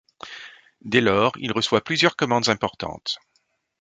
Dès 0.83 0.99
lors, 0.99 1.31
il 1.37 1.51
reçoit 1.51 1.81
plusieurs 1.83 2.15
commandes 2.15 2.49
importantes. 2.49 3.19